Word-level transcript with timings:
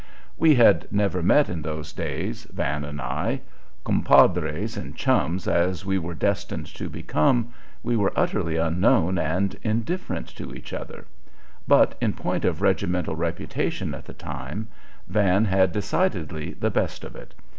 We 0.35 0.55
had 0.55 0.87
never 0.91 1.21
met 1.21 1.47
in 1.47 1.61
those 1.61 1.93
days, 1.93 2.45
Van 2.45 2.83
and 2.83 2.99
I. 2.99 3.41
"Compadres" 3.83 4.75
and 4.75 4.95
chums 4.95 5.47
as 5.47 5.85
we 5.85 5.99
were 5.99 6.15
destined 6.15 6.65
to 6.73 6.89
become, 6.89 7.53
we 7.83 7.95
were 7.95 8.11
utterly 8.15 8.57
unknown 8.57 9.19
and 9.19 9.55
indifferent 9.61 10.27
to 10.37 10.55
each 10.55 10.73
other; 10.73 11.05
but 11.67 11.99
in 12.01 12.13
point 12.13 12.45
of 12.45 12.63
regimental 12.63 13.15
reputation 13.15 13.93
at 13.93 14.05
the 14.05 14.13
time, 14.13 14.69
Van 15.07 15.45
had 15.45 15.71
decidedly 15.71 16.53
the 16.55 16.71
best 16.71 17.03
of 17.03 17.15
it. 17.15 17.35